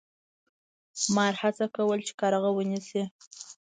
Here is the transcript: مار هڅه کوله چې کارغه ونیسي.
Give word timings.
مار 1.15 1.33
هڅه 1.41 1.65
کوله 1.75 1.99
چې 2.07 2.13
کارغه 2.21 2.49
ونیسي. 2.53 3.03